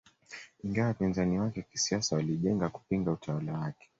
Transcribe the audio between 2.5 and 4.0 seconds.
kupinga utawala wake